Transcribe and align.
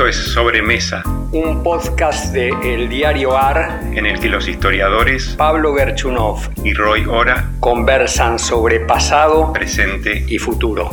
Esto 0.00 0.08
es 0.08 0.32
Sobremesa, 0.32 1.02
un 1.30 1.62
podcast 1.62 2.32
de 2.32 2.48
El 2.62 2.88
Diario 2.88 3.36
AR 3.36 3.82
en 3.92 4.06
el 4.06 4.18
que 4.18 4.30
los 4.30 4.48
historiadores 4.48 5.34
Pablo 5.36 5.74
Gerchunov 5.74 6.38
y 6.64 6.72
Roy 6.72 7.04
Ora 7.04 7.50
conversan 7.60 8.38
sobre 8.38 8.80
pasado, 8.80 9.52
presente 9.52 10.24
y 10.26 10.38
futuro. 10.38 10.88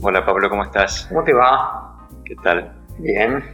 Hola 0.00 0.24
Pablo, 0.24 0.48
¿cómo 0.48 0.62
estás? 0.62 1.04
¿Cómo 1.10 1.24
te 1.24 1.34
va? 1.34 2.08
¿Qué 2.24 2.34
tal? 2.36 2.72
Bien. 3.00 3.44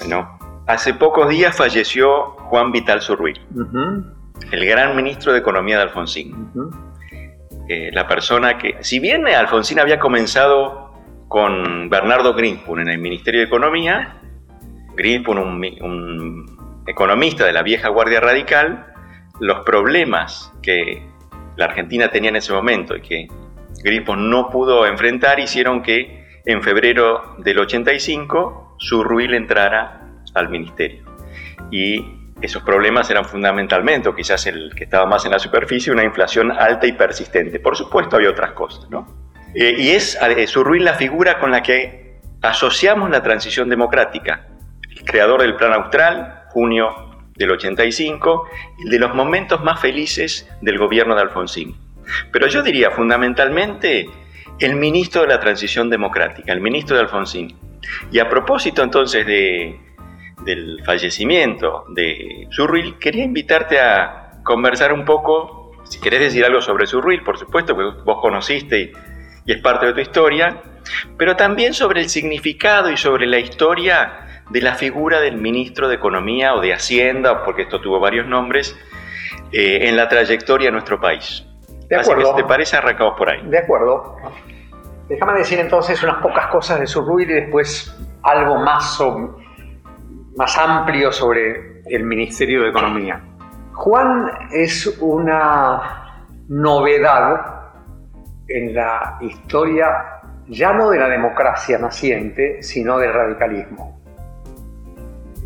Bueno, 0.00 0.40
hace 0.66 0.92
pocos 0.94 1.28
días 1.28 1.56
falleció 1.56 2.32
Juan 2.48 2.72
Vital 2.72 3.00
Zurruy, 3.00 3.34
el 4.50 4.66
gran 4.66 4.96
ministro 4.96 5.32
de 5.32 5.38
Economía 5.38 5.76
de 5.76 5.82
Alfonsín. 5.84 6.50
Eh, 7.68 7.90
la 7.92 8.06
persona 8.06 8.58
que, 8.58 8.76
si 8.80 8.98
bien 8.98 9.26
Alfonsín 9.26 9.78
había 9.78 9.98
comenzado 9.98 10.92
con 11.28 11.88
Bernardo 11.88 12.34
Greenspoon 12.34 12.80
en 12.80 12.88
el 12.88 12.98
Ministerio 12.98 13.40
de 13.40 13.46
Economía, 13.46 14.20
Greenspoon, 14.94 15.38
un, 15.38 16.82
economista 16.86 17.46
de 17.46 17.52
la 17.52 17.62
vieja 17.62 17.88
Guardia 17.88 18.20
Radical, 18.20 18.86
los 19.40 19.60
problemas 19.60 20.52
que 20.62 21.06
la 21.56 21.66
Argentina 21.66 22.08
tenía 22.08 22.30
en 22.30 22.36
ese 22.36 22.52
momento 22.52 22.96
y 22.96 23.00
que 23.00 23.28
Greenspoon 23.82 24.28
no 24.28 24.50
pudo 24.50 24.84
enfrentar 24.86 25.38
hicieron 25.38 25.82
que 25.82 26.42
en 26.44 26.62
febrero 26.62 27.36
del 27.38 27.60
85 27.60 28.76
Zurruil 28.80 29.34
entrara 29.34 30.02
al 30.34 30.48
ministerio. 30.48 31.04
Y 31.70 32.21
esos 32.42 32.62
problemas 32.62 33.08
eran 33.10 33.24
fundamentalmente, 33.24 34.08
o 34.08 34.14
quizás 34.14 34.46
el 34.46 34.72
que 34.74 34.84
estaba 34.84 35.06
más 35.06 35.24
en 35.24 35.30
la 35.30 35.38
superficie, 35.38 35.92
una 35.92 36.04
inflación 36.04 36.50
alta 36.50 36.86
y 36.86 36.92
persistente. 36.92 37.60
Por 37.60 37.76
supuesto 37.76 38.16
había 38.16 38.30
otras 38.30 38.52
cosas, 38.52 38.90
¿no? 38.90 39.06
Eh, 39.54 39.76
y 39.78 39.90
es 39.90 40.18
eh, 40.20 40.46
Surruin 40.46 40.84
la 40.84 40.94
figura 40.94 41.38
con 41.38 41.50
la 41.50 41.62
que 41.62 42.20
asociamos 42.42 43.10
la 43.10 43.22
transición 43.22 43.68
democrática. 43.68 44.48
El 44.90 45.04
creador 45.04 45.42
del 45.42 45.56
Plan 45.56 45.72
Austral, 45.72 46.44
junio 46.48 47.12
del 47.36 47.52
85, 47.52 48.48
y 48.84 48.90
de 48.90 48.98
los 48.98 49.14
momentos 49.14 49.62
más 49.62 49.80
felices 49.80 50.48
del 50.60 50.78
gobierno 50.78 51.14
de 51.14 51.22
Alfonsín. 51.22 51.76
Pero 52.32 52.46
yo 52.48 52.62
diría 52.62 52.90
fundamentalmente 52.90 54.08
el 54.58 54.76
ministro 54.76 55.22
de 55.22 55.28
la 55.28 55.40
transición 55.40 55.88
democrática, 55.90 56.52
el 56.52 56.60
ministro 56.60 56.96
de 56.96 57.02
Alfonsín. 57.02 57.56
Y 58.10 58.18
a 58.18 58.28
propósito 58.28 58.82
entonces 58.82 59.26
de, 59.26 59.78
del 60.44 60.82
fallecimiento 60.84 61.84
de 61.88 62.48
Zurruil, 62.52 62.98
quería 62.98 63.24
invitarte 63.24 63.80
a 63.80 64.30
conversar 64.44 64.92
un 64.92 65.04
poco, 65.04 65.72
si 65.84 66.00
querés 66.00 66.20
decir 66.20 66.44
algo 66.44 66.60
sobre 66.60 66.86
Zurruil, 66.86 67.22
por 67.22 67.38
supuesto, 67.38 67.76
que 67.76 67.82
vos 68.04 68.20
conociste 68.20 68.80
y, 68.80 68.92
y 69.46 69.52
es 69.52 69.60
parte 69.60 69.86
de 69.86 69.94
tu 69.94 70.00
historia, 70.00 70.62
pero 71.16 71.36
también 71.36 71.74
sobre 71.74 72.00
el 72.00 72.08
significado 72.08 72.90
y 72.90 72.96
sobre 72.96 73.26
la 73.26 73.38
historia 73.38 74.42
de 74.50 74.60
la 74.60 74.74
figura 74.74 75.20
del 75.20 75.36
ministro 75.36 75.88
de 75.88 75.94
Economía 75.94 76.54
o 76.54 76.60
de 76.60 76.74
Hacienda, 76.74 77.44
porque 77.44 77.62
esto 77.62 77.80
tuvo 77.80 78.00
varios 78.00 78.26
nombres, 78.26 78.76
eh, 79.52 79.88
en 79.88 79.96
la 79.96 80.08
trayectoria 80.08 80.68
de 80.68 80.72
nuestro 80.72 81.00
país. 81.00 81.46
De 81.88 81.96
acuerdo. 81.96 82.22
Así 82.22 82.36
que, 82.36 82.42
¿te 82.42 82.48
parece? 82.48 82.76
Arrancamos 82.76 83.14
por 83.18 83.30
ahí. 83.30 83.42
De 83.44 83.58
acuerdo. 83.58 84.16
Déjame 85.08 85.38
decir 85.38 85.58
entonces 85.58 86.02
unas 86.02 86.22
pocas 86.22 86.46
cosas 86.46 86.80
de 86.80 86.86
Zurruil 86.86 87.30
y 87.30 87.34
después 87.34 87.94
algo 88.22 88.56
más 88.56 88.96
sobre 88.96 89.41
más 90.36 90.56
amplio 90.58 91.12
sobre 91.12 91.82
el 91.86 92.04
Ministerio 92.04 92.62
de 92.62 92.70
Economía. 92.70 93.22
Juan 93.72 94.30
es 94.52 94.98
una 95.00 96.24
novedad 96.48 97.62
en 98.48 98.74
la 98.74 99.18
historia 99.20 99.88
ya 100.48 100.72
no 100.72 100.90
de 100.90 100.98
la 100.98 101.08
democracia 101.08 101.78
naciente, 101.78 102.62
sino 102.62 102.98
del 102.98 103.12
radicalismo. 103.12 104.00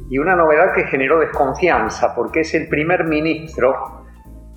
Y 0.09 0.19
una 0.19 0.35
novedad 0.35 0.73
que 0.75 0.85
generó 0.85 1.19
desconfianza, 1.19 2.15
porque 2.15 2.41
es 2.41 2.55
el 2.55 2.69
primer 2.69 3.05
ministro 3.05 4.05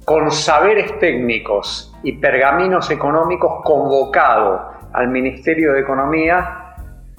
con 0.06 0.32
saberes 0.32 0.98
técnicos 1.00 1.96
y 2.04 2.14
pergaminos 2.14 2.90
económicos 2.90 3.62
convocado 3.64 4.72
al 4.94 5.08
Ministerio 5.10 5.74
de 5.74 5.82
Economía 5.82 6.59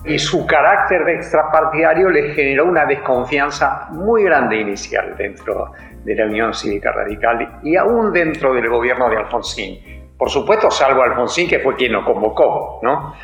y 0.04 0.18
su 0.18 0.46
carácter 0.46 1.04
de 1.04 1.14
extrapartidario 1.16 2.08
le 2.08 2.32
generó 2.34 2.66
una 2.66 2.86
desconfianza 2.86 3.88
muy 3.90 4.24
grande 4.24 4.56
inicial 4.56 5.14
dentro 5.16 5.72
de 6.04 6.14
la 6.14 6.24
Unión 6.26 6.54
Cívica 6.54 6.92
Radical 6.92 7.60
y 7.62 7.76
aún 7.76 8.12
dentro 8.12 8.54
del 8.54 8.68
gobierno 8.68 9.10
de 9.10 9.18
Alfonsín. 9.18 10.00
Por 10.16 10.30
supuesto, 10.30 10.70
salvo 10.70 11.02
Alfonsín, 11.02 11.48
que 11.48 11.60
fue 11.60 11.76
quien 11.76 11.92
lo 11.92 12.04
convocó. 12.04 12.80
¿no? 12.82 13.14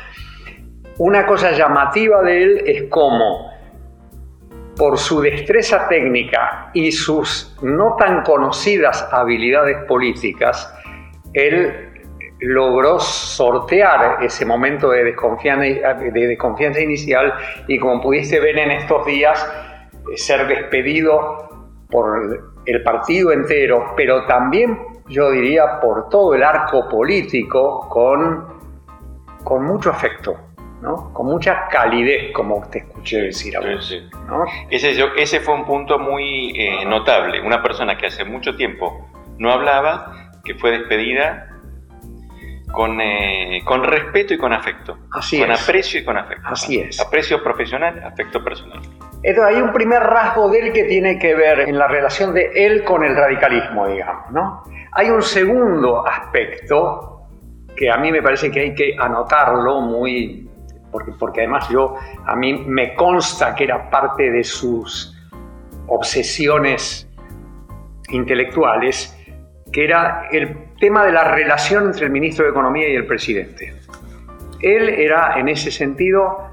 Una 0.99 1.25
cosa 1.25 1.51
llamativa 1.51 2.21
de 2.21 2.43
él 2.43 2.63
es 2.65 2.83
cómo, 2.89 3.51
por 4.75 4.97
su 4.97 5.21
destreza 5.21 5.87
técnica 5.87 6.69
y 6.73 6.91
sus 6.91 7.57
no 7.63 7.95
tan 7.97 8.21
conocidas 8.23 9.07
habilidades 9.11 9.85
políticas, 9.85 10.73
él 11.33 11.86
logró 12.39 12.99
sortear 12.99 14.23
ese 14.23 14.45
momento 14.45 14.89
de 14.89 15.03
desconfianza, 15.03 15.93
de 15.93 16.27
desconfianza 16.27 16.81
inicial 16.81 17.33
y 17.67 17.79
como 17.79 18.01
pudiste 18.01 18.39
ver 18.39 18.57
en 18.57 18.71
estos 18.71 19.05
días, 19.05 19.45
ser 20.15 20.47
despedido 20.47 21.49
por 21.89 22.39
el 22.65 22.83
partido 22.83 23.31
entero, 23.31 23.93
pero 23.95 24.25
también 24.25 24.77
yo 25.07 25.31
diría 25.31 25.79
por 25.79 26.09
todo 26.09 26.35
el 26.35 26.43
arco 26.43 26.87
político 26.89 27.87
con, 27.89 28.45
con 29.43 29.63
mucho 29.65 29.89
afecto. 29.89 30.37
¿no? 30.79 31.11
con 31.11 31.25
mucha 31.25 31.67
calidez, 31.69 32.31
como 32.33 32.63
te 32.69 32.77
escuché 32.77 33.19
decir 33.23 33.57
a 33.57 33.61
vos. 33.61 33.91
Ese, 34.69 34.95
ese, 35.17 35.39
fue 35.39 35.55
un 35.55 35.65
punto 35.65 35.97
muy 35.97 36.53
eh, 36.55 36.85
notable. 36.85 37.41
Una 37.41 37.63
persona 37.63 37.97
que 37.97 38.05
hace 38.05 38.23
mucho 38.23 38.55
tiempo 38.55 39.09
no 39.39 39.51
hablaba, 39.51 40.29
que 40.43 40.53
fue 40.53 40.69
despedida 40.69 41.56
con, 42.71 42.99
eh, 43.01 43.61
con 43.63 43.83
respeto 43.83 44.33
y 44.33 44.37
con 44.37 44.53
afecto. 44.53 44.97
Así 45.11 45.39
con 45.39 45.51
es. 45.51 45.61
aprecio 45.61 45.99
y 45.99 46.03
con 46.05 46.17
afecto. 46.17 46.47
Así 46.47 46.79
es. 46.79 46.99
Aprecio 46.99 47.41
profesional, 47.43 48.03
afecto 48.03 48.43
personal. 48.43 48.81
Entonces 49.23 49.55
hay 49.55 49.61
un 49.61 49.71
primer 49.73 50.01
rasgo 50.03 50.49
de 50.49 50.59
él 50.59 50.73
que 50.73 50.83
tiene 50.83 51.17
que 51.17 51.33
ver 51.33 51.61
en 51.61 51.77
la 51.77 51.87
relación 51.87 52.33
de 52.33 52.51
él 52.53 52.83
con 52.83 53.03
el 53.03 53.15
radicalismo, 53.15 53.87
digamos, 53.87 54.31
¿no? 54.31 54.63
Hay 54.91 55.09
un 55.09 55.21
segundo 55.21 56.07
aspecto 56.07 57.17
que 57.75 57.89
a 57.91 57.97
mí 57.97 58.11
me 58.11 58.21
parece 58.21 58.51
que 58.51 58.59
hay 58.59 58.75
que 58.75 58.95
anotarlo 58.97 59.81
muy, 59.81 60.49
porque, 60.91 61.11
porque 61.17 61.41
además 61.41 61.69
yo, 61.69 61.95
a 62.25 62.35
mí 62.35 62.65
me 62.65 62.95
consta 62.95 63.55
que 63.55 63.65
era 63.65 63.89
parte 63.89 64.31
de 64.31 64.43
sus 64.43 65.15
obsesiones 65.87 67.09
intelectuales, 68.09 69.16
era 69.77 70.27
el 70.31 70.73
tema 70.79 71.05
de 71.05 71.11
la 71.11 71.23
relación 71.23 71.85
entre 71.85 72.05
el 72.05 72.11
ministro 72.11 72.45
de 72.45 72.51
Economía 72.51 72.89
y 72.89 72.95
el 72.95 73.05
presidente. 73.05 73.75
Él 74.59 74.89
era, 74.89 75.39
en 75.39 75.49
ese 75.49 75.69
sentido, 75.69 76.49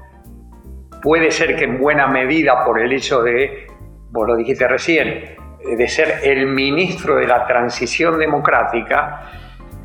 puede 1.01 1.31
ser 1.31 1.55
que 1.55 1.63
en 1.63 1.79
buena 1.79 2.07
medida 2.07 2.63
por 2.63 2.79
el 2.79 2.93
hecho 2.93 3.23
de, 3.23 3.67
vos 4.11 4.27
lo 4.27 4.35
dijiste 4.35 4.67
recién, 4.67 5.35
de 5.59 5.87
ser 5.87 6.19
el 6.23 6.45
ministro 6.45 7.15
de 7.15 7.25
la 7.25 7.47
transición 7.47 8.19
democrática, 8.19 9.23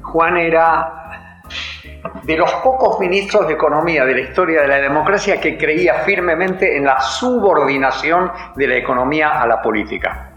Juan 0.02 0.36
era 0.36 1.40
de 2.24 2.36
los 2.36 2.52
pocos 2.56 3.00
ministros 3.00 3.46
de 3.48 3.54
economía 3.54 4.04
de 4.04 4.14
la 4.14 4.20
historia 4.20 4.62
de 4.62 4.68
la 4.68 4.80
democracia 4.80 5.40
que 5.40 5.56
creía 5.56 5.94
firmemente 6.00 6.76
en 6.76 6.84
la 6.84 7.00
subordinación 7.00 8.30
de 8.56 8.66
la 8.66 8.76
economía 8.76 9.40
a 9.40 9.46
la 9.46 9.62
política. 9.62 10.29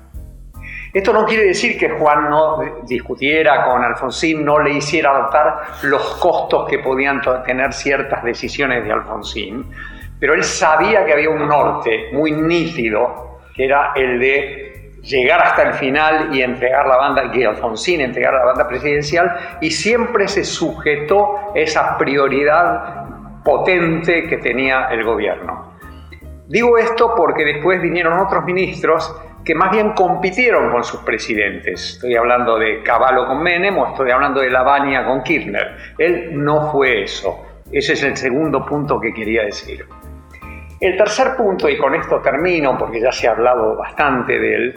Esto 0.94 1.12
no 1.12 1.26
quiere 1.26 1.46
decir 1.46 1.76
que 1.76 1.90
Juan 1.90 2.30
no 2.30 2.84
discutiera 2.84 3.66
con 3.66 3.84
Alfonsín, 3.84 4.46
no 4.46 4.60
le 4.60 4.74
hiciera 4.74 5.12
notar 5.12 5.64
los 5.82 6.18
costos 6.18 6.70
que 6.70 6.78
podían 6.78 7.20
tener 7.44 7.74
ciertas 7.74 8.24
decisiones 8.24 8.84
de 8.84 8.92
Alfonsín, 8.92 9.66
pero 10.20 10.36
él 10.36 10.44
sabía 10.44 11.04
que 11.04 11.14
había 11.14 11.32
un 11.32 11.48
norte 11.48 12.10
muy 12.14 12.32
nítido, 12.32 13.40
que 13.56 13.66
era 13.66 13.94
el 13.96 14.20
de 14.20 14.92
llegar 15.02 15.42
hasta 15.42 15.64
el 15.64 15.74
final 15.74 16.30
y 16.32 16.44
entregar 16.44 16.86
la 16.86 16.98
banda, 16.98 17.32
que 17.32 17.44
Alfonsín 17.44 18.02
entregar 18.02 18.36
la 18.36 18.46
banda 18.46 18.68
presidencial, 18.68 19.36
y 19.62 19.72
siempre 19.72 20.28
se 20.28 20.44
sujetó 20.44 21.54
esa 21.56 21.98
prioridad 21.98 23.42
potente 23.44 24.28
que 24.28 24.38
tenía 24.38 24.90
el 24.92 25.04
gobierno. 25.04 25.74
Digo 26.48 26.78
esto 26.78 27.16
porque 27.18 27.44
después 27.44 27.82
vinieron 27.82 28.20
otros 28.20 28.44
ministros 28.46 29.12
que 29.44 29.56
más 29.56 29.72
bien 29.72 29.92
compitieron 29.92 30.72
con 30.72 30.84
sus 30.84 31.02
presidentes. 31.02 31.96
Estoy 31.96 32.16
hablando 32.16 32.58
de 32.58 32.82
Cavallo 32.82 33.26
con 33.28 33.42
Menem 33.44 33.76
estoy 33.90 34.12
hablando 34.12 34.40
de 34.40 34.50
Lavagna 34.50 35.06
con 35.06 35.22
Kirchner. 35.24 35.76
Él 35.98 36.32
no 36.34 36.72
fue 36.72 37.04
eso. 37.04 37.46
Ese 37.72 37.94
es 37.94 38.04
el 38.04 38.16
segundo 38.16 38.66
punto 38.66 39.00
que 39.00 39.14
quería 39.14 39.44
decir. 39.44 39.86
El 40.80 40.98
tercer 40.98 41.36
punto, 41.38 41.70
y 41.70 41.78
con 41.78 41.96
esto 41.96 42.20
termino 42.22 42.78
porque 42.78 43.00
ya 43.00 43.12
se 43.12 43.28
ha 43.28 43.32
hablado 43.32 43.78
bastante 43.78 44.38
de 44.38 44.56
él, 44.56 44.76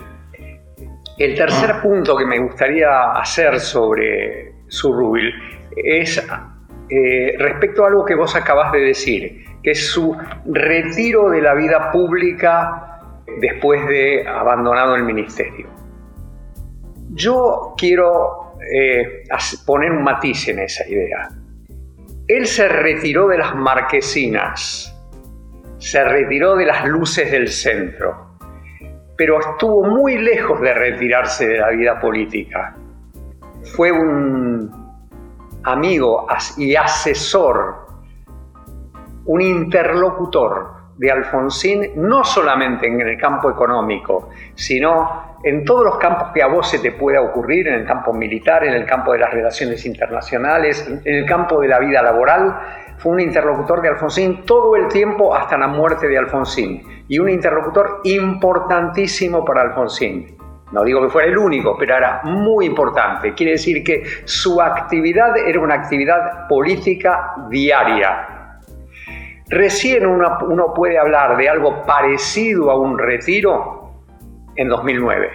el 1.19 1.35
tercer 1.35 1.81
punto 1.81 2.17
que 2.17 2.27
me 2.27 2.39
gustaría 2.39 3.13
hacer 3.13 3.59
sobre 3.59 4.53
Zurrubil 4.69 5.33
es 5.75 6.25
eh, 6.89 7.35
respecto 7.39 7.85
a 7.85 7.89
algo 7.89 8.05
que 8.05 8.15
vos 8.15 8.37
acabas 8.37 8.71
de 8.73 8.81
decir, 8.81 9.45
que 9.63 9.71
es 9.71 9.89
su 9.89 10.17
retiro 10.45 11.31
de 11.31 11.41
la 11.41 11.55
vida 11.55 11.91
pública 11.91 12.96
después 13.41 13.87
de 13.87 14.27
abandonado 14.27 14.95
el 14.95 15.05
ministerio. 15.05 15.69
Yo 17.11 17.75
quiero 17.77 18.55
eh, 18.73 19.25
poner 19.65 19.93
un 19.93 20.03
matiz 20.03 20.49
en 20.49 20.61
esa 20.61 20.87
idea. 20.89 21.29
Él 22.27 22.47
se 22.47 22.69
retiró 22.69 23.29
de 23.29 23.39
las 23.39 23.55
marquesinas, 23.55 24.93
se 25.79 26.05
retiró 26.05 26.57
de 26.57 26.67
las 26.67 26.85
luces 26.87 27.31
del 27.31 27.49
centro, 27.49 28.39
pero 29.17 29.39
estuvo 29.41 29.85
muy 29.85 30.19
lejos 30.19 30.61
de 30.61 30.75
retirarse 30.75 31.47
de 31.47 31.59
la 31.59 31.71
vida 31.71 32.01
política. 32.01 32.77
Fue 33.77 33.93
un 33.93 34.71
amigo 35.63 36.27
y 36.57 36.75
asesor, 36.75 37.87
un 39.25 39.41
interlocutor 39.41 40.76
de 40.97 41.11
Alfonsín, 41.11 41.91
no 41.97 42.25
solamente 42.25 42.87
en 42.87 43.01
el 43.01 43.19
campo 43.19 43.51
económico, 43.51 44.31
sino 44.55 45.37
en 45.43 45.65
todos 45.65 45.85
los 45.85 45.99
campos 45.99 46.29
que 46.33 46.43
a 46.43 46.47
vos 46.47 46.69
se 46.69 46.79
te 46.79 46.93
pueda 46.93 47.21
ocurrir, 47.21 47.69
en 47.69 47.75
el 47.75 47.87
campo 47.87 48.13
militar, 48.13 48.65
en 48.65 48.75
el 48.75 48.87
campo 48.87 49.13
de 49.13 49.19
las 49.19 49.33
relaciones 49.33 49.85
internacionales, 49.85 50.89
en 51.05 51.15
el 51.15 51.27
campo 51.27 51.61
de 51.61 51.69
la 51.69 51.79
vida 51.79 52.03
laboral, 52.03 52.59
fue 52.99 53.13
un 53.13 53.21
interlocutor 53.21 53.83
de 53.83 53.89
Alfonsín 53.89 54.45
todo 54.45 54.75
el 54.75 54.89
tiempo 54.89 55.35
hasta 55.35 55.59
la 55.59 55.69
muerte 55.69 56.09
de 56.09 56.17
Alfonsín 56.17 56.83
y 57.09 57.19
un 57.19 57.29
interlocutor 57.29 58.01
importantísimo 58.05 59.45
para 59.45 59.63
Alfonsín. 59.63 60.37
No 60.73 60.83
digo 60.83 61.01
que 61.03 61.09
fuera 61.09 61.29
el 61.29 61.39
único, 61.39 61.77
pero 61.79 61.97
era 61.97 62.23
muy 62.25 62.67
importante. 62.67 63.35
Quiere 63.35 63.53
decir 63.53 63.85
que 63.85 64.03
su 64.25 64.61
actividad 64.61 65.37
era 65.37 65.61
una 65.61 65.75
actividad 65.75 66.49
política 66.49 67.35
diaria, 67.49 68.36
Recién 69.49 70.05
uno, 70.07 70.75
puede 70.75 70.99
hablar 70.99 71.37
de 71.37 71.49
algo 71.49 71.85
parecido 71.87 72.71
a 72.71 72.79
un 72.79 72.99
retiro 72.99 73.93
en 74.57 74.69
2009. 74.69 75.31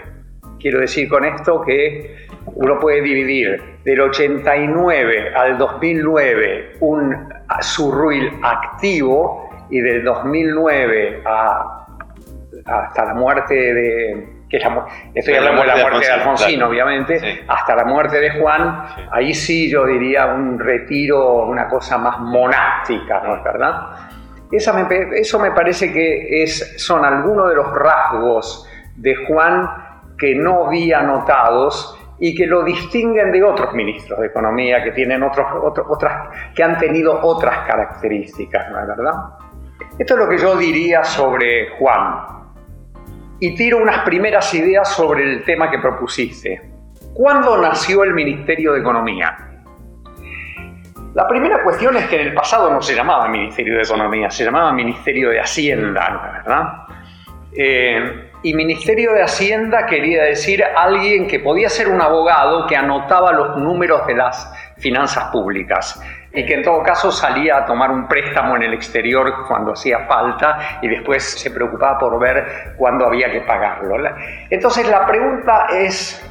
Quiero 0.60 0.82
decir 0.82 1.08
con 1.08 1.24
esto 1.24 1.62
que 1.62 2.28
uno 2.46 2.78
puede 2.80 3.02
dividir 3.02 3.80
del 3.86 4.02
89 4.02 5.34
al 5.34 5.58
2009 5.58 6.74
un 6.82 7.30
surruil 7.62 8.32
activo 8.44 9.50
y 9.70 9.80
del 9.80 10.04
2009 10.04 11.24
hasta 12.66 13.06
la 13.06 13.14
muerte 13.14 13.56
de, 13.56 14.41
que 14.52 14.58
estoy 15.16 15.36
hablando 15.36 15.62
de 15.62 15.68
la 15.68 15.78
muerte 15.78 16.06
de 16.06 16.12
Alfonsín, 16.12 16.62
obviamente, 16.62 17.44
hasta 17.48 17.74
la 17.74 17.86
muerte 17.86 18.20
de 18.20 18.32
Juan, 18.32 18.86
ahí 19.12 19.34
sí 19.34 19.72
yo 19.72 19.86
diría 19.86 20.26
un 20.26 20.60
retiro, 20.60 21.46
una 21.46 21.70
cosa 21.70 21.98
más 21.98 22.20
monástica, 22.20 23.22
¿no 23.24 23.38
es 23.38 23.44
verdad? 23.44 24.10
eso 24.52 25.40
me 25.40 25.52
parece 25.52 25.94
que 25.94 26.44
es, 26.44 26.76
son 26.78 27.06
algunos 27.06 27.48
de 27.48 27.56
los 27.56 27.74
rasgos 27.74 28.68
de 28.98 29.16
Juan 29.26 29.70
que 30.18 30.36
no 30.36 30.68
vi 30.68 30.92
anotados 30.92 31.98
y 32.20 32.36
que 32.36 32.46
lo 32.46 32.66
distinguen 32.66 33.32
de 33.32 33.42
otros 33.42 33.74
ministros 33.74 34.20
de 34.20 34.28
Economía 34.28 34.84
que, 34.84 34.92
tienen 34.92 35.24
otros, 35.24 35.48
otras, 35.90 36.28
que 36.54 36.62
han 36.62 36.78
tenido 36.78 37.18
otras 37.24 37.66
características, 37.66 38.70
¿no 38.72 38.82
es 38.82 38.88
verdad? 38.88 39.14
Esto 39.98 40.16
es 40.16 40.20
lo 40.20 40.28
que 40.28 40.38
yo 40.38 40.58
diría 40.58 41.06
sobre 41.06 41.70
Juan 41.80 42.41
y 43.42 43.56
tiro 43.56 43.80
unas 43.80 44.06
primeras 44.06 44.54
ideas 44.54 44.96
sobre 44.96 45.24
el 45.24 45.44
tema 45.44 45.70
que 45.70 45.80
propusiste. 45.80 46.62
¿Cuándo 47.12 47.58
nació 47.58 48.04
el 48.04 48.14
Ministerio 48.14 48.74
de 48.74 48.82
Economía? 48.82 49.36
La 51.16 51.28
primera 51.28 51.64
cuestión 51.64 51.98
es 51.98 52.06
que 52.06 52.22
en 52.22 52.28
el 52.28 52.34
pasado 52.36 52.72
no 52.72 52.82
se 52.84 52.94
llamaba 52.94 53.28
Ministerio 53.28 53.76
de 53.78 53.82
Economía, 53.82 54.30
se 54.30 54.46
llamaba 54.46 54.72
Ministerio 54.72 55.32
de 55.32 55.40
Hacienda, 55.40 56.44
¿verdad? 56.46 56.74
Eh, 57.58 58.30
y 58.44 58.54
Ministerio 58.54 59.12
de 59.14 59.24
Hacienda 59.24 59.88
quería 59.88 60.24
decir 60.24 60.64
alguien 60.64 61.28
que 61.28 61.40
podía 61.40 61.68
ser 61.68 61.90
un 61.90 62.00
abogado 62.00 62.68
que 62.68 62.78
anotaba 62.78 63.34
los 63.34 63.58
números 63.58 64.06
de 64.06 64.16
las 64.16 64.54
finanzas 64.78 65.32
públicas 65.32 66.00
y 66.34 66.46
que 66.46 66.56
en 66.56 66.64
todo 66.64 66.82
caso 66.84 67.12
salía 67.12 67.58
a 67.58 67.66
tomar 67.66 67.92
un 67.92 68.08
préstamo 68.08 68.56
en 68.56 68.64
el 68.64 68.74
exterior 68.74 69.46
cuando 69.48 69.74
hacía 69.74 70.00
falta 70.08 70.80
y 70.82 70.88
después 70.88 71.24
se 71.24 71.52
preocupaba 71.52 72.00
por 72.00 72.20
ver 72.20 72.74
cuándo 72.78 73.06
había 73.06 73.32
que 73.32 73.42
pagarlo. 73.42 73.96
Entonces 74.50 74.88
la 74.88 75.06
pregunta 75.06 75.68
es, 75.72 76.26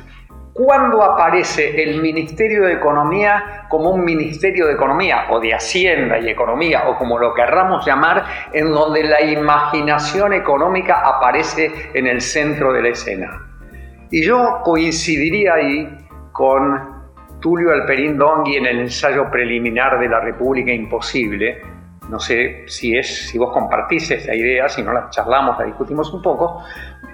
¿cuándo 0.55 1.03
aparece 1.03 1.83
el 1.83 2.01
Ministerio 2.01 2.65
de 2.65 2.75
Economía 2.75 3.67
como 3.69 3.91
un 3.91 4.05
Ministerio 4.05 4.67
de 4.67 4.73
Economía 4.73 5.27
o 5.31 5.39
de 5.39 5.55
Hacienda 5.55 6.19
y 6.19 6.31
Economía 6.31 6.85
o 6.89 6.97
como 6.97 7.19
lo 7.19 7.35
querramos 7.35 7.85
llamar, 7.85 8.25
en 8.53 8.73
donde 8.73 9.05
la 9.05 9.21
imaginación 9.21 10.33
económica 10.33 11.03
aparece 11.05 11.91
en 11.93 12.07
el 12.07 12.23
centro 12.23 12.73
de 12.73 12.83
la 12.83 12.89
escena? 12.89 13.47
Y 14.11 14.25
yo 14.25 14.61
coincidiría 14.65 15.55
ahí 15.55 15.99
con 16.33 17.00
Tulio 17.41 17.73
Alperín 17.73 18.19
Dongui 18.19 18.57
en 18.57 18.67
el 18.67 18.81
ensayo 18.81 19.31
preliminar 19.31 19.99
de 19.99 20.09
la 20.09 20.21
República 20.21 20.73
Imposible, 20.73 21.63
no 22.09 22.19
sé 22.19 22.65
si, 22.67 22.97
es, 22.97 23.29
si 23.29 23.39
vos 23.39 23.53
compartís 23.53 24.11
esta 24.11 24.35
idea, 24.35 24.69
si 24.69 24.83
no 24.83 24.93
la 24.93 25.09
charlamos, 25.11 25.59
la 25.59 25.65
discutimos 25.65 26.13
un 26.13 26.23
poco, 26.23 26.65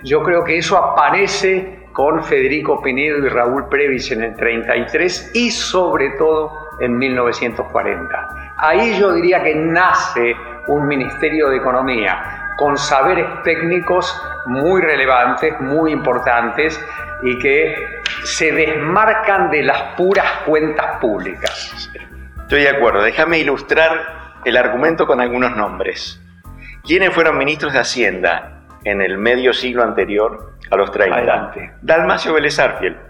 yo 0.03 0.23
creo 0.23 0.43
que 0.43 0.59
eso 0.59 0.77
aparece 0.77 1.87
con 1.93 2.23
Federico 2.23 2.83
Pinedo 2.83 3.25
y 3.25 3.29
Raúl 3.29 3.69
Previs 3.69 4.11
en 4.13 4.23
el 4.23 4.35
33 4.35 5.33
y 5.35 5.51
sobre 5.51 6.11
todo 6.11 6.53
en 6.81 6.97
1940. 6.97 8.55
Ahí 8.59 8.99
yo 8.99 9.13
diría 9.13 9.43
que 9.43 9.55
nace 9.55 10.35
un 10.69 10.87
Ministerio 10.87 11.49
de 11.49 11.57
Economía 11.57 12.55
con 12.59 12.77
saberes 12.77 13.27
técnicos 13.45 14.21
muy 14.47 14.81
relevantes, 14.81 15.59
muy 15.61 15.93
importantes 15.93 16.83
y 17.23 17.39
que 17.39 17.77
se 18.25 18.53
desmarcan 18.53 19.51
de 19.51 19.63
las 19.63 19.95
puras 19.97 20.43
cuentas 20.45 20.99
públicas. 21.01 21.91
Estoy 22.43 22.63
de 22.63 22.69
acuerdo, 22.69 23.03
déjame 23.03 23.39
ilustrar 23.39 24.39
el 24.45 24.57
argumento 24.57 25.07
con 25.07 25.21
algunos 25.21 25.57
nombres. 25.57 26.21
¿Quiénes 26.85 27.13
fueron 27.13 27.37
ministros 27.37 27.73
de 27.73 27.81
Hacienda 27.81 28.63
en 28.85 29.01
el 29.03 29.19
medio 29.19 29.53
siglo 29.53 29.83
anterior 29.83 30.55
a 30.71 30.77
los 30.77 30.93
30? 30.93 31.17
Adelante. 31.17 31.73
Dalmacio 31.83 32.33
Vélez 32.33 32.57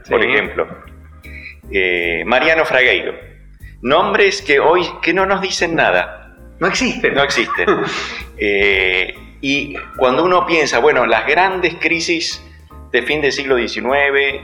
por 0.09 0.25
ejemplo. 0.25 0.67
Eh, 1.71 2.23
Mariano 2.25 2.65
Fragueiro. 2.65 3.15
Nombres 3.83 4.41
que 4.41 4.61
hoy 4.61 4.83
que 5.03 5.13
no 5.13 5.27
nos 5.27 5.43
dicen 5.43 5.75
nada. 5.75 6.35
No 6.59 6.67
existen. 6.67 7.15
No 7.15 7.23
existen. 7.23 7.67
Eh, 8.39 9.15
y 9.41 9.75
cuando 9.97 10.23
uno 10.23 10.45
piensa, 10.45 10.79
bueno, 10.79 11.07
las 11.07 11.27
grandes 11.27 11.77
crisis 11.81 12.46
de 12.97 13.03
fin 13.03 13.21
del 13.21 13.31
siglo 13.31 13.59
XIX, 13.59 14.41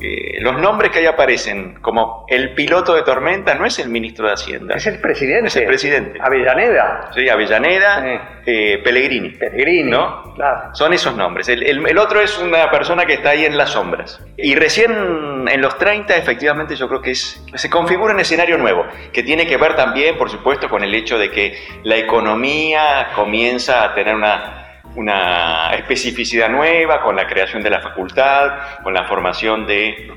eh, 0.00 0.36
los 0.40 0.60
nombres 0.60 0.92
que 0.92 0.98
ahí 0.98 1.06
aparecen, 1.06 1.78
como 1.80 2.26
el 2.28 2.52
piloto 2.54 2.94
de 2.94 3.02
tormenta, 3.02 3.54
no 3.54 3.64
es 3.64 3.78
el 3.78 3.88
ministro 3.88 4.26
de 4.26 4.34
Hacienda. 4.34 4.74
Es 4.76 4.86
el 4.86 5.00
presidente. 5.00 5.48
Es 5.48 5.56
el 5.56 5.64
presidente. 5.64 6.18
Avellaneda. 6.20 7.10
Sí, 7.14 7.26
Avellaneda, 7.26 8.04
eh, 8.44 8.80
Pellegrini. 8.84 9.30
Pellegrini, 9.30 9.90
¿no? 9.90 10.34
Claro. 10.34 10.74
Son 10.74 10.92
esos 10.92 11.16
nombres. 11.16 11.48
El, 11.48 11.98
otro 11.98 12.20
es 12.20 12.38
una 12.38 12.70
persona 12.70 13.06
que 13.06 13.14
está 13.14 13.30
ahí 13.30 13.46
en 13.46 13.56
las 13.56 13.70
sombras. 13.70 14.22
Y 14.36 14.54
recién 14.54 15.48
en 15.48 15.60
los 15.62 15.78
30, 15.78 16.16
efectivamente, 16.16 16.76
yo 16.76 16.86
creo 16.86 17.00
que 17.00 17.12
es, 17.12 17.42
se 17.54 17.70
configura 17.70 18.12
un 18.12 18.20
escenario 18.20 18.58
nuevo, 18.58 18.84
que 19.10 19.22
tiene 19.22 19.46
que 19.46 19.56
ver 19.56 19.74
también, 19.74 20.18
por 20.18 20.28
supuesto, 20.28 20.68
con 20.68 20.84
el 20.84 20.94
hecho 20.94 21.18
de 21.18 21.30
que 21.30 21.56
la 21.82 21.96
economía 21.96 23.08
comienza 23.16 23.84
a 23.84 23.94
tener 23.94 24.14
una 24.14 24.67
una 24.98 25.74
especificidad 25.74 26.48
nueva 26.48 27.00
con 27.02 27.14
la 27.14 27.26
creación 27.28 27.62
de 27.62 27.70
la 27.70 27.80
facultad, 27.80 28.82
con 28.82 28.92
la 28.92 29.04
formación 29.04 29.64
de, 29.64 30.12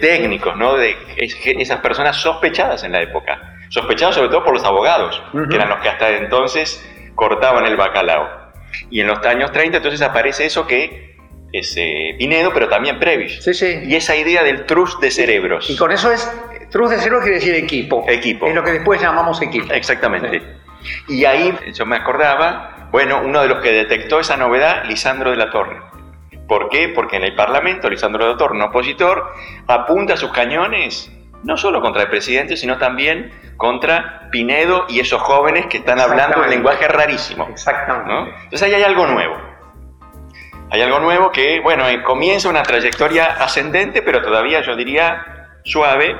técnicos, 0.00 0.56
¿no? 0.56 0.76
de 0.76 0.96
esas 1.18 1.80
personas 1.80 2.16
sospechadas 2.16 2.84
en 2.84 2.92
la 2.92 3.02
época, 3.02 3.56
sospechadas 3.68 4.14
sobre 4.14 4.30
todo 4.30 4.44
por 4.44 4.54
los 4.54 4.64
abogados, 4.64 5.22
que 5.50 5.54
eran 5.54 5.68
los 5.68 5.80
que 5.80 5.90
hasta 5.90 6.08
entonces 6.08 6.82
cortaban 7.14 7.66
el 7.66 7.76
bacalao. 7.76 8.48
Y 8.90 9.00
en 9.00 9.08
los 9.08 9.24
años 9.26 9.52
30 9.52 9.76
entonces 9.76 10.00
aparece 10.00 10.46
eso 10.46 10.66
que 10.66 11.16
es 11.52 11.74
eh, 11.76 12.14
Pinedo, 12.18 12.50
pero 12.52 12.68
también 12.68 12.98
Previs. 12.98 13.42
Sí, 13.42 13.52
sí. 13.52 13.80
Y 13.84 13.94
esa 13.94 14.16
idea 14.16 14.42
del 14.42 14.64
trust 14.64 15.00
de 15.00 15.10
cerebros. 15.10 15.68
Y 15.68 15.76
con 15.76 15.92
eso 15.92 16.10
es, 16.10 16.30
trust 16.70 16.92
de 16.92 16.98
cerebros 16.98 17.22
quiere 17.24 17.38
decir 17.38 17.54
equipo. 17.54 18.04
Equipo. 18.08 18.46
Es 18.46 18.54
lo 18.54 18.64
que 18.64 18.72
después 18.72 19.00
llamamos 19.00 19.40
equipo. 19.42 19.72
Exactamente. 19.72 20.42
Y 21.08 21.24
ahí 21.24 21.54
yo 21.74 21.84
me 21.86 21.96
acordaba 21.96 22.77
bueno, 22.90 23.20
uno 23.24 23.42
de 23.42 23.48
los 23.48 23.60
que 23.60 23.72
detectó 23.72 24.20
esa 24.20 24.36
novedad, 24.36 24.84
Lisandro 24.84 25.30
de 25.30 25.36
la 25.36 25.50
Torre. 25.50 25.80
¿Por 26.46 26.70
qué? 26.70 26.88
Porque 26.88 27.16
en 27.16 27.24
el 27.24 27.34
Parlamento, 27.34 27.90
Lisandro 27.90 28.24
de 28.24 28.32
la 28.32 28.38
Torre, 28.38 28.54
un 28.56 28.62
opositor, 28.62 29.34
apunta 29.66 30.16
sus 30.16 30.32
cañones 30.32 31.12
no 31.44 31.56
solo 31.56 31.80
contra 31.80 32.02
el 32.02 32.08
presidente, 32.08 32.56
sino 32.56 32.78
también 32.78 33.30
contra 33.56 34.28
Pinedo 34.30 34.86
y 34.88 35.00
esos 35.00 35.20
jóvenes 35.22 35.66
que 35.66 35.78
están 35.78 36.00
hablando 36.00 36.40
un 36.40 36.50
lenguaje 36.50 36.88
rarísimo. 36.88 37.46
Exactamente. 37.50 38.34
Entonces 38.44 38.62
ahí 38.62 38.74
hay 38.74 38.82
algo 38.82 39.06
nuevo. 39.06 39.36
Hay 40.70 40.82
algo 40.82 40.98
nuevo 40.98 41.30
que, 41.30 41.60
bueno, 41.60 41.84
comienza 42.04 42.48
una 42.48 42.62
trayectoria 42.62 43.24
ascendente, 43.24 44.02
pero 44.02 44.20
todavía 44.20 44.60
yo 44.62 44.76
diría 44.76 45.48
suave, 45.64 46.16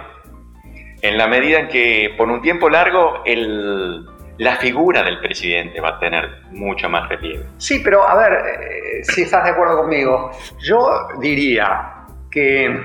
en 1.02 1.18
la 1.18 1.26
medida 1.26 1.58
en 1.60 1.68
que 1.68 2.14
por 2.16 2.28
un 2.28 2.40
tiempo 2.40 2.70
largo 2.70 3.22
el, 3.24 4.06
la 4.38 4.56
figura 4.56 5.02
del 5.02 5.20
presidente 5.20 5.80
va 5.80 5.90
a 5.90 5.98
tener 5.98 6.42
mucho 6.52 6.88
más 6.88 7.08
relieve. 7.08 7.44
Sí, 7.58 7.80
pero 7.84 8.08
a 8.08 8.16
ver, 8.16 8.32
eh, 8.32 9.04
si 9.04 9.22
estás 9.22 9.44
de 9.44 9.50
acuerdo 9.50 9.78
conmigo, 9.78 10.30
yo 10.60 11.08
diría 11.20 12.06
que 12.30 12.84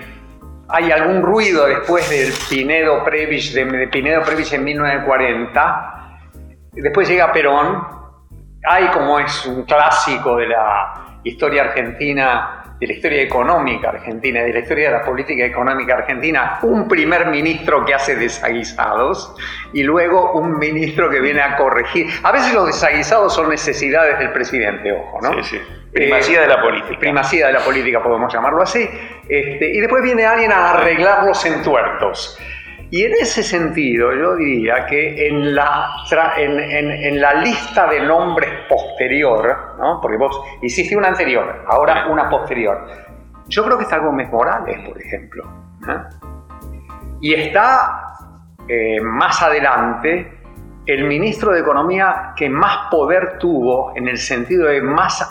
hay 0.70 0.92
algún 0.92 1.22
ruido 1.22 1.68
después 1.68 2.10
del 2.10 2.34
Pinedo 2.50 3.04
Previch, 3.04 3.54
de, 3.54 3.88
Pinedo 3.88 4.24
Previch 4.24 4.54
en 4.54 4.64
1940, 4.64 6.20
después 6.72 7.08
llega 7.08 7.32
Perón, 7.32 7.88
hay 8.68 8.88
como 8.88 9.20
es 9.20 9.46
un 9.46 9.64
clásico 9.64 10.38
de 10.38 10.48
la 10.48 11.20
historia 11.24 11.64
argentina 11.64 12.63
de 12.84 12.88
la 12.88 12.94
historia 12.96 13.22
económica 13.22 13.90
argentina, 13.90 14.44
de 14.44 14.52
la 14.52 14.60
historia 14.60 14.92
de 14.92 14.98
la 14.98 15.06
política 15.06 15.46
económica 15.46 15.96
argentina, 15.96 16.60
un 16.64 16.86
primer 16.86 17.28
ministro 17.28 17.86
que 17.86 17.94
hace 17.94 18.18
desaguisados 18.18 19.34
y 19.72 19.84
luego 19.84 20.34
un 20.34 20.60
ministro 20.60 21.10
que 21.10 21.22
viene 21.22 21.42
a 21.42 21.56
corregir. 21.56 22.08
A 22.24 22.34
veces 22.34 22.54
los 22.54 22.68
desaguisados 22.68 23.34
son 23.34 23.50
necesidades 23.50 24.20
del 24.20 24.34
presidente, 24.34 24.92
ojo, 24.92 25.22
¿no? 25.22 25.32
Sí, 25.44 25.52
sí. 25.52 25.62
Primacía 25.94 26.42
de 26.42 26.48
la 26.48 26.62
política. 26.62 27.00
Primacía 27.00 27.48
de 27.48 27.54
la 27.54 27.60
política, 27.60 28.04
podemos 28.04 28.34
llamarlo 28.34 28.64
así. 28.64 28.90
Este, 29.30 29.66
y 29.74 29.80
después 29.80 30.04
viene 30.04 30.26
alguien 30.26 30.52
a 30.52 30.72
arreglar 30.72 31.24
los 31.24 31.46
entuertos. 31.46 32.38
Y 32.94 33.06
en 33.06 33.14
ese 33.14 33.42
sentido, 33.42 34.14
yo 34.14 34.36
diría 34.36 34.86
que 34.86 35.28
en 35.28 35.56
la, 35.56 35.96
en, 36.38 37.20
la 37.20 37.34
lista 37.34 37.88
de 37.88 38.02
nombres 38.02 38.52
posterior, 38.70 39.74
¿no? 39.80 40.00
porque 40.00 40.16
vos 40.16 40.40
hiciste 40.62 40.96
una 40.96 41.08
anterior, 41.08 41.64
ahora 41.68 42.06
una 42.08 42.30
posterior, 42.30 42.86
yo 43.48 43.66
creo 43.66 43.80
que 43.80 43.86
está 43.86 43.98
Gómez 43.98 44.30
Morales, 44.30 44.88
por 44.88 45.02
ejemplo. 45.02 45.44
Y 47.20 47.34
está 47.34 48.14
eh, 48.68 49.02
más 49.02 49.42
adelante 49.42 50.32
el 50.86 51.06
ministro 51.06 51.52
de 51.52 51.62
Economía 51.62 52.34
que 52.36 52.48
más 52.48 52.92
poder 52.92 53.40
tuvo 53.40 53.92
en 53.96 54.08
el 54.08 54.20
sentido 54.20 54.68
de 54.68 54.84
más 54.84 55.28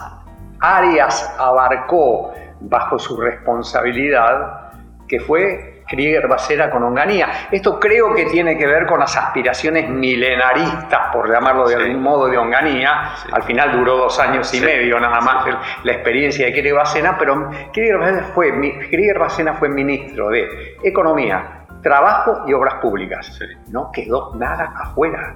áreas 0.59 1.33
abarcó 1.39 2.33
bajo 2.59 2.99
su 2.99 3.21
responsabilidad, 3.21 4.72
que 5.13 5.21
fue 5.21 5.83
Krieger 5.87 6.27
Bacera 6.27 6.71
con 6.71 6.83
Onganía. 6.85 7.49
Esto 7.51 7.79
creo 7.79 8.15
que 8.15 8.25
tiene 8.25 8.57
que 8.57 8.67
ver 8.67 8.87
con 8.87 8.99
las 8.99 9.15
aspiraciones 9.15 9.87
milenaristas, 9.91 11.13
por 11.13 11.31
llamarlo 11.31 11.69
de 11.69 11.75
algún 11.75 12.01
modo, 12.01 12.29
de 12.29 12.39
Onganía. 12.39 13.13
Al 13.31 13.43
final 13.43 13.73
duró 13.73 13.99
dos 13.99 14.19
años 14.19 14.55
y 14.55 14.61
medio 14.63 14.99
nada 14.99 15.21
más 15.21 15.45
la 15.85 15.93
experiencia 15.93 16.47
de 16.47 16.53
Krieger 16.53 16.73
Bacena, 16.73 17.19
pero 17.19 17.51
Krieger 17.75 17.99
Bacena 17.99 18.23
fue, 18.35 18.53
Krieger 18.89 19.19
Bacena 19.19 19.53
fue 19.53 19.69
ministro 19.69 20.31
de 20.31 20.79
Economía, 20.83 21.67
Trabajo 21.83 22.45
y 22.47 22.55
Obras 22.55 22.77
Públicas. 22.77 23.39
No 23.69 23.91
quedó 23.93 24.35
nada 24.35 24.73
afuera. 24.75 25.35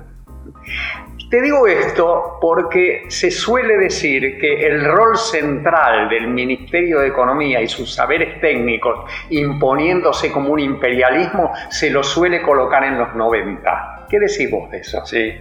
Te 1.31 1.43
digo 1.43 1.67
esto 1.67 2.39
porque 2.41 3.07
se 3.09 3.33
suele 3.33 3.77
decir 3.79 4.39
que 4.39 4.65
el 4.65 4.85
rol 4.85 5.19
central 5.19 6.09
del 6.09 6.29
Ministerio 6.29 7.01
de 7.01 7.09
Economía 7.09 7.61
y 7.61 7.69
sus 7.69 7.93
saberes 7.93 8.41
técnicos 8.41 9.11
imponiéndose 9.31 10.31
como 10.31 10.51
un 10.51 10.61
imperialismo 10.61 11.53
se 11.69 11.91
lo 11.91 12.05
suele 12.05 12.43
colocar 12.43 12.85
en 12.85 12.97
los 12.97 13.13
90. 13.17 14.07
¿Qué 14.09 14.21
decís 14.21 14.49
vos 14.49 14.71
de 14.71 14.79
eso? 14.79 15.05
Sí. 15.05 15.35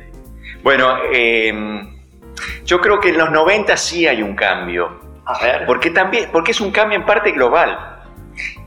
Bueno, 0.64 0.98
em, 1.14 1.96
yo 2.66 2.82
creo 2.82 3.00
que 3.00 3.10
en 3.10 3.20
los 3.20 3.30
90 3.30 3.78
sí 3.78 4.08
hay 4.08 4.24
un 4.24 4.36
cambio. 4.36 5.00
A 5.26 5.44
ver. 5.44 5.66
Porque, 5.68 5.92
también, 5.92 6.30
porque 6.32 6.52
es 6.52 6.62
un 6.62 6.72
cambio 6.72 6.98
en 6.98 7.06
parte 7.06 7.32
global. 7.32 8.02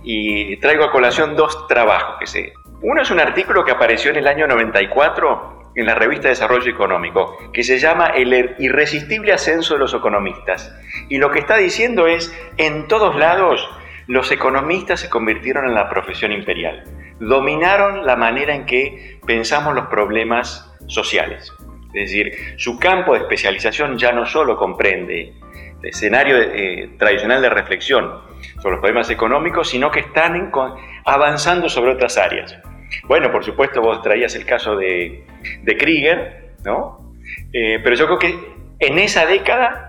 Y 0.05 0.57
traigo 0.59 0.85
a 0.85 0.93
colación 0.93 1.35
dos 1.35 1.67
trabajos 1.67 2.17
que 2.21 2.27
sé. 2.29 2.53
Uno 2.81 3.03
es 3.03 3.11
un 3.11 3.19
artículo 3.19 3.65
que 3.65 3.73
apareció 3.73 4.13
en 4.13 4.19
el 4.19 4.29
año 4.29 4.47
94 4.47 5.58
en 5.79 5.87
la 5.87 5.95
revista 5.95 6.27
Desarrollo 6.27 6.69
Económico, 6.69 7.39
que 7.53 7.63
se 7.63 7.79
llama 7.79 8.09
El 8.09 8.57
irresistible 8.59 9.33
ascenso 9.33 9.75
de 9.75 9.81
los 9.81 9.95
economistas. 9.95 10.75
Y 11.09 11.19
lo 11.19 11.31
que 11.31 11.39
está 11.39 11.57
diciendo 11.57 12.09
es, 12.09 12.37
en 12.57 12.89
todos 12.89 13.15
lados, 13.15 13.71
los 14.09 14.33
economistas 14.33 14.99
se 14.99 15.09
convirtieron 15.09 15.67
en 15.67 15.75
la 15.75 15.89
profesión 15.89 16.33
imperial. 16.33 16.83
Dominaron 17.21 18.05
la 18.05 18.17
manera 18.17 18.57
en 18.57 18.67
que 18.67 19.21
pensamos 19.25 19.73
los 19.73 19.87
problemas 19.87 20.69
sociales. 20.89 21.53
Es 21.95 22.11
decir, 22.11 22.33
su 22.57 22.77
campo 22.81 23.15
de 23.15 23.21
especialización 23.21 23.99
ya 23.99 24.11
no 24.11 24.27
solo 24.27 24.57
comprende 24.57 25.35
el 25.81 25.89
escenario 25.89 26.39
eh, 26.39 26.91
tradicional 26.99 27.41
de 27.41 27.51
reflexión 27.51 28.21
sobre 28.61 28.73
los 28.73 28.81
problemas 28.81 29.11
económicos, 29.11 29.69
sino 29.69 29.93
que 29.93 30.01
están 30.01 30.51
avanzando 31.05 31.69
sobre 31.69 31.93
otras 31.93 32.19
áreas. 32.19 32.59
Bueno, 33.05 33.31
por 33.31 33.45
supuesto, 33.45 33.81
vos 33.81 34.03
traías 34.03 34.35
el 34.35 34.45
caso 34.45 34.77
de, 34.77 35.25
de 35.63 35.77
Krieger, 35.77 36.55
¿no? 36.65 37.15
Eh, 37.53 37.81
pero 37.83 37.97
yo 37.97 38.07
creo 38.07 38.19
que 38.19 38.59
en 38.79 38.99
esa 38.99 39.27
década 39.27 39.89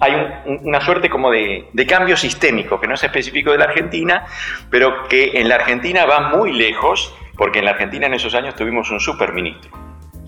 hay 0.00 0.14
una 0.62 0.80
suerte 0.80 1.10
como 1.10 1.30
de, 1.30 1.68
cambio 1.86 2.16
sistémico, 2.16 2.80
que 2.80 2.86
no 2.86 2.94
es 2.94 3.04
específico 3.04 3.52
de 3.52 3.58
la 3.58 3.64
Argentina, 3.64 4.24
pero 4.70 5.06
que 5.08 5.38
en 5.38 5.48
la 5.48 5.56
Argentina 5.56 6.06
va 6.06 6.34
muy 6.36 6.52
lejos, 6.52 7.14
porque 7.36 7.58
en 7.58 7.66
la 7.66 7.72
Argentina 7.72 8.06
en 8.06 8.14
esos 8.14 8.34
años 8.34 8.54
tuvimos 8.54 8.90
un 8.90 8.98
superministro. 8.98 9.70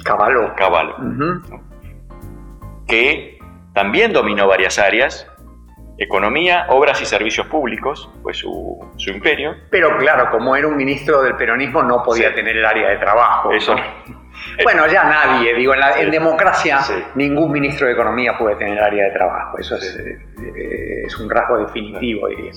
Caballo. 0.05 0.55
Caballo. 0.57 0.97
Que 2.87 3.39
también 3.73 4.13
dominó 4.13 4.47
varias 4.47 4.79
áreas, 4.79 5.27
Economía, 5.99 6.67
Obras 6.71 7.01
y 7.03 7.07
Servicios 7.07 7.47
Públicos, 7.47 8.11
fue 8.23 8.33
su, 8.35 8.79
imperio. 9.07 9.55
Pero 9.71 9.97
claro, 9.99 10.31
como 10.31 10.57
era 10.57 10.67
un 10.67 10.77
ministro 10.77 11.23
del 11.23 11.37
peronismo, 11.37 11.83
no 11.83 12.03
podía 12.03 12.35
tener 12.35 12.57
el 12.57 12.65
área 12.65 12.91
de 12.91 12.97
trabajo. 12.99 13.53
Eso. 13.53 13.75
Bueno, 14.65 14.87
ya 14.89 15.05
nadie, 15.05 15.55
digo, 15.55 15.73
en, 15.75 16.11
democracia 16.11 16.81
ningún 17.15 17.53
ministro 17.53 17.87
de 17.87 17.93
Economía 17.93 18.37
puede 18.37 18.57
tener 18.57 18.81
área 18.81 19.05
de 19.05 19.11
trabajo, 19.11 19.59
eso 19.59 19.77
es, 19.77 19.97
eh, 19.97 21.07
un 21.21 21.31
rasgo 21.31 21.59
definitivo, 21.59 22.29
diría. 22.29 22.51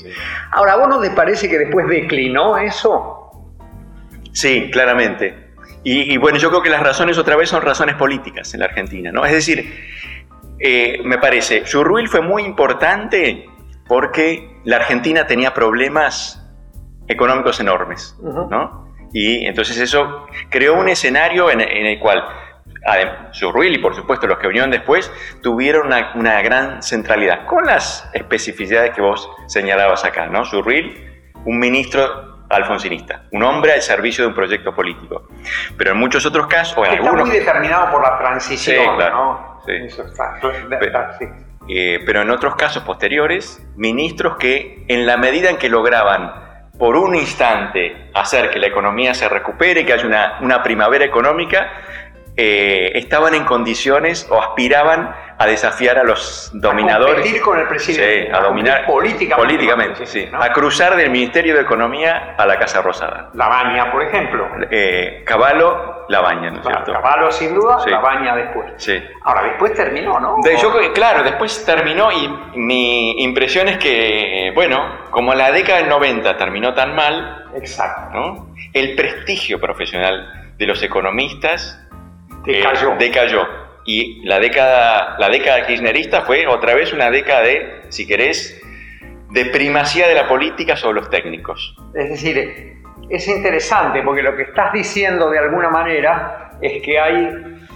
Ahora, 0.51 0.77
¿vos 0.77 0.88
no 0.88 1.00
te 1.00 1.12
parece 1.12 1.48
que 1.48 1.60
después 1.60 1.88
declinó 1.88 2.58
eso? 2.58 3.50
Sí, 4.32 4.70
claramente. 4.72 5.51
Y, 5.84 6.13
y, 6.13 6.18
bueno, 6.18 6.39
yo 6.39 6.50
creo 6.50 6.63
que 6.63 6.70
las 6.70 6.82
razones 6.82 7.18
otra 7.18 7.36
vez 7.36 7.50
son 7.50 7.62
razones 7.62 7.96
políticas 7.96 8.51
en 8.54 8.62
la 8.62 8.65
Argentina, 8.68 9.12
¿no? 9.12 9.24
Es 9.24 9.34
decir, 9.34 9.72
eh, 10.60 11.02
me 11.04 11.18
parece, 11.18 11.64
Churruil 11.64 12.08
fue 12.08 12.22
muy 12.22 12.44
importante 12.44 13.50
porque 13.88 14.60
la 14.64 14.78
Argentina 14.78 15.28
tenía 15.28 15.54
problemas 15.54 16.42
económicos 17.08 17.60
enormes, 17.60 18.18
¿no? 18.22 18.86
Y 19.14 19.46
entonces 19.46 19.78
eso 19.80 20.28
creó 20.50 20.74
un 20.74 20.90
escenario 20.90 21.50
en, 21.50 21.62
el 21.62 22.00
cual 22.00 22.24
Churruil 23.32 23.76
y 23.76 23.78
por 23.78 23.96
supuesto 23.96 24.28
los 24.28 24.40
que 24.40 24.48
vinieron 24.48 24.72
después 24.72 25.12
tuvieron 25.42 25.88
una, 25.88 26.42
gran 26.42 26.82
centralidad, 26.82 27.46
con 27.46 27.66
las 27.66 28.10
especificidades 28.14 28.92
que 28.92 29.02
vos 29.02 29.30
señalabas 29.48 30.04
acá, 30.04 30.28
¿no? 30.28 30.44
Churruil, 30.44 31.32
un 31.46 31.60
ministro 31.60 32.35
alfonsinista, 32.50 33.24
un 33.32 33.44
hombre 33.44 33.74
al 33.74 33.82
servicio 33.82 34.24
de 34.24 34.30
un 34.30 34.36
proyecto 34.36 34.74
político. 34.74 35.28
Pero 35.78 35.92
en 35.92 35.98
muchos 35.98 36.25
otros 36.25 36.48
casos... 36.48 36.88
Está 36.88 37.12
muy 37.14 37.30
determinado 37.30 37.92
por 37.92 38.02
la 38.02 38.18
transición, 38.18 38.98
¿no? 38.98 39.62
Eh, 41.68 42.04
pero 42.06 42.22
en 42.22 42.30
otros 42.30 42.56
casos 42.56 42.84
posteriores, 42.84 43.66
ministros 43.75 44.38
que 44.38 44.86
en 44.88 45.08
la 45.08 45.18
medida 45.18 45.50
en 45.50 45.58
que 45.58 45.70
lograban 45.70 46.46
por 46.78 46.96
un 46.96 47.16
instante 47.16 48.12
hacer 48.14 48.50
que 48.52 48.60
la 48.60 48.68
economía 48.68 49.14
se 49.14 49.28
recupere, 49.30 49.86
que 49.86 49.94
haya 49.94 50.06
una, 50.06 50.38
una 50.42 50.62
primavera 50.62 51.06
económica, 51.06 51.72
eh, 52.38 52.92
estaban 52.96 53.34
en 53.34 53.46
condiciones 53.46 54.28
o 54.30 54.42
aspiraban 54.42 55.16
a 55.38 55.46
desafiar 55.46 56.00
a 56.00 56.04
los 56.04 56.50
dominadores. 56.54 57.13
A 57.13 57.15
competir 57.15 57.42
con 57.42 57.60
el 57.60 57.68
presidente. 57.68 58.32
a, 58.34 58.39
dominar 58.42 58.86
políticamente. 58.86 60.06
sí. 60.06 60.30
A 60.32 60.54
cruzar 60.54 60.96
del 60.96 61.10
Ministerio 61.10 61.56
de 61.56 61.62
Economía 61.62 62.36
a 62.38 62.46
la 62.46 62.58
Casa 62.58 62.82
Rosada. 62.82 63.30
La 63.34 63.48
Baña, 63.48 63.92
por 63.92 64.04
ejemplo. 64.04 64.48
Eh, 64.72 65.24
Caballo, 65.25 66.06
La 66.08 66.22
Baña, 66.22 66.51
¿no 66.51 66.60
es 66.60 66.65
cierto? 66.65 66.94
Caballo 66.94 67.32
sin 67.32 67.54
duda, 67.54 67.77
La 67.88 68.00
Baña 68.00 68.36
después. 68.36 68.74
Sí. 68.77 69.01
Ahora, 69.24 69.44
después 69.44 69.74
terminó, 69.74 70.20
¿no? 70.20 70.38
De, 70.44 70.58
yo, 70.58 70.72
claro, 70.94 71.24
después 71.24 71.65
terminó 71.65 72.12
y 72.12 72.27
mi 72.56 73.22
impresión 73.24 73.68
es 73.68 73.77
que, 73.77 74.51
bueno, 74.56 75.06
como 75.12 75.34
la 75.34 75.51
década 75.51 75.80
del 75.80 75.89
90 75.89 76.38
terminó 76.38 76.74
tan 76.74 76.96
mal, 76.96 77.46
Exacto. 77.56 78.18
¿no? 78.18 78.56
el 78.74 78.96
prestigio 78.96 79.60
profesional 79.60 80.54
de 80.58 80.65
los 80.65 80.82
economistas 80.82 81.82
decayó. 82.46 82.94
Eh, 82.94 82.96
decayó 83.00 83.64
y 83.86 84.25
la 84.25 84.39
década, 84.39 85.15
la 85.20 85.30
década 85.30 85.65
kirchnerista 85.65 86.24
fue 86.24 86.48
otra 86.48 86.74
vez 86.74 86.92
una 86.92 87.12
década 87.12 87.42
de, 87.42 87.82
si 87.89 88.08
querés, 88.08 88.60
de 89.30 89.46
primacía 89.46 90.08
de 90.08 90.15
la 90.15 90.27
política 90.27 90.75
sobre 90.75 91.01
los 91.01 91.10
técnicos. 91.10 91.75
Es 91.94 92.10
decir, 92.10 92.82
es 93.10 93.27
interesante 93.27 94.01
porque 94.01 94.24
lo 94.24 94.36
que 94.36 94.44
estás 94.44 94.74
diciendo 94.74 95.30
de 95.30 95.39
alguna 95.39 95.70
manera 95.70 96.51
es 96.62 96.82
que 96.82 97.00
hay 97.00 97.30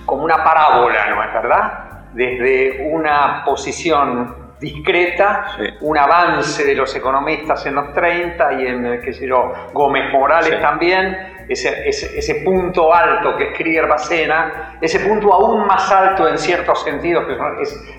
como 0.06 0.24
una 0.24 0.44
parábola, 0.44 1.08
¿no 1.14 1.24
es 1.24 1.34
verdad? 1.34 1.90
Desde 2.14 2.88
una 2.92 3.44
posición 3.46 4.36
discreta, 4.60 5.46
un 5.82 5.98
avance 5.98 6.66
de 6.66 6.76
los 6.76 6.94
economistas 6.96 7.66
en 7.66 7.76
los 7.76 7.94
30 7.94 8.54
y 8.54 8.68
en, 8.68 9.02
qué 9.02 9.14
sé 9.14 9.28
yo, 9.28 9.54
Gómez 9.74 10.12
Morales 10.12 10.60
también, 10.60 11.39
ese, 11.50 11.90
ese, 11.90 12.36
punto 12.36 12.94
alto 12.94 13.36
que 13.36 13.50
es 13.50 13.58
Krieger 13.58 13.88
Bacena, 13.88 14.78
ese 14.80 15.00
punto 15.00 15.34
aún 15.34 15.66
más 15.66 15.92
alto 15.92 16.28
en 16.28 16.38
ciertos 16.38 16.84
sentidos, 16.84 17.26
que 17.26 17.36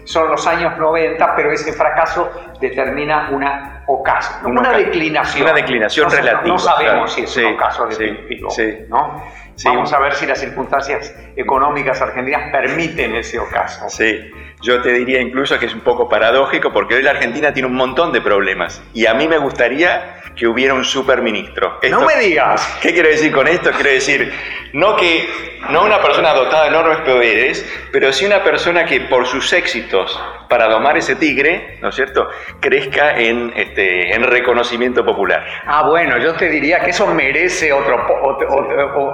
son, 0.05 0.31
los 0.31 0.47
años 0.47 0.79
90, 0.79 1.35
pero 1.35 1.53
ese 1.53 1.73
fracaso 1.73 2.31
determina 2.61 3.31
una 3.33 3.83
ocaso, 3.87 4.47
una, 4.47 4.73
declinación. 4.73 5.43
Una 5.43 5.55
declinación 5.55 6.11
relativa. 6.11 6.47
No 6.47 6.59
sabemos 6.59 7.13
si 7.13 7.23
es 7.23 7.37
un 7.37 7.47
ocaso 7.55 7.87
definitivo. 7.87 8.49
¿no? 8.89 9.23
Vamos 9.65 9.93
a 9.93 9.99
ver 9.99 10.15
si 10.15 10.27
las 10.27 10.41
circunstancias 10.41 11.15
económicas 11.37 12.01
argentinas 12.01 12.51
permiten 12.51 13.17
ese 13.17 13.39
ocaso. 13.39 13.89
Sí, 13.89 14.31
yo 14.63 14.81
te 14.81 14.93
diría 14.93 15.21
incluso 15.21 15.59
que 15.59 15.67
es 15.67 15.75
un 15.75 15.81
poco 15.81 16.09
paradójico 16.09 16.73
porque 16.73 16.95
hoy 16.95 17.03
la 17.03 17.11
Argentina 17.11 17.53
tiene 17.53 17.69
un 17.69 17.75
montón 17.75 18.13
de 18.13 18.21
problemas 18.21 18.83
y 18.95 19.07
a 19.07 19.15
mí 19.15 19.29
me 19.29 19.39
gustaría 19.39 20.21
que 20.37 20.47
hubiera 20.47 20.75
un 20.75 20.85
superministro. 20.85 21.79
no 21.91 22.03
me 22.03 22.17
digas. 22.17 22.79
¿Qué 22.81 22.93
quiero 22.93 23.09
decir 23.09 23.33
con 23.33 23.40
esto? 23.49 23.71
Quiero 23.73 23.91
decir, 23.91 24.33
no 24.73 24.97
que 24.97 25.29
no 25.71 25.85
una 25.85 26.01
persona 26.01 26.33
dotada 26.33 26.65
de 26.65 26.69
enormes 26.69 26.99
poderes, 26.99 27.67
pero 27.93 28.13
sí 28.13 28.25
una 28.25 28.43
persona 28.43 28.85
que 28.85 29.01
por 29.03 29.27
sus 29.27 29.53
éxitos 29.53 30.19
para 30.49 30.69
domar 30.69 30.97
ese 30.99 31.15
tigre, 31.17 31.79
¿no 31.81 31.91
es 31.91 31.95
cierto?, 31.95 32.29
crezca 32.61 33.17
en, 33.19 33.53
este, 33.55 34.15
en 34.15 34.25
reconocimiento 34.25 35.05
popular. 35.05 35.45
Ah, 35.67 35.85
bueno, 35.89 36.19
yo 36.19 36.35
te 36.35 36.49
diría 36.49 36.81
que 36.81 36.91
eso 36.91 37.07
merece 37.07 37.73
otro, 37.73 38.07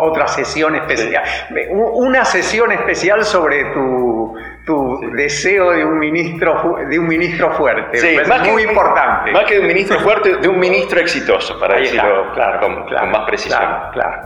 otra 0.01 0.29
sesión 0.29 0.77
especial. 0.77 1.23
Una 1.71 2.25
sesión 2.25 2.73
especial 2.73 3.25
sobre 3.25 3.65
tu 3.73 4.35
tu 4.67 5.01
deseo 5.13 5.71
de 5.71 5.85
un 5.85 5.99
ministro 5.99 6.77
de 6.89 6.99
un 6.99 7.07
ministro 7.07 7.53
fuerte. 7.53 7.99
Sí, 7.99 8.17
más 8.29 8.47
muy 8.49 8.65
importante. 8.65 9.31
Más 9.31 9.45
que 9.45 9.55
de 9.55 9.61
un 9.61 9.69
ministro 9.69 10.01
fuerte, 10.01 10.37
de 10.37 10.49
un 10.49 10.59
ministro 10.59 11.01
exitoso, 11.01 11.59
para 11.59 11.79
decirlo 11.79 12.33
claro, 12.35 12.61
con, 12.61 13.11
más 13.11 13.25
precisión. 13.27 13.63
Claro, 13.93 14.23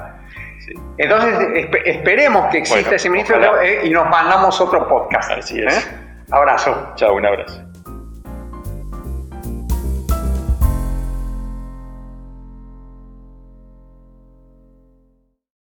Entonces, 0.97 1.69
esperemos 1.85 2.47
que 2.51 2.59
exista 2.59 2.95
ese 2.95 3.11
ministro 3.11 3.39
y 3.85 3.91
nos 3.91 4.09
mandamos 4.09 4.59
otro 4.61 4.89
podcast. 4.89 5.31
Así 5.31 5.61
es. 5.61 5.87
¿Eh? 5.87 5.97
Abrazo. 6.31 6.93
Chao, 6.97 7.15
un 7.15 7.27
abrazo. 7.27 7.70